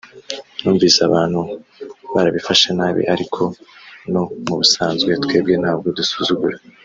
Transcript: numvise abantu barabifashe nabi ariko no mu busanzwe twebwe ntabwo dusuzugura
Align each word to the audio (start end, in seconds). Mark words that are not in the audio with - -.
numvise 0.61 0.99
abantu 1.09 1.39
barabifashe 2.13 2.67
nabi 2.77 3.01
ariko 3.13 3.41
no 4.13 4.23
mu 4.47 4.53
busanzwe 4.59 5.11
twebwe 5.23 5.53
ntabwo 5.61 5.87
dusuzugura 5.99 6.57